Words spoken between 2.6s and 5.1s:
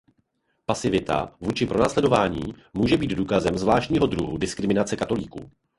může být důkazem zvláštního druhu diskriminace